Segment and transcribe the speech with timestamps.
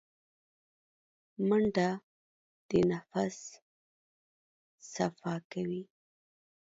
[1.47, 1.89] منډه
[2.69, 3.37] د نفس
[4.93, 5.83] صفا کوي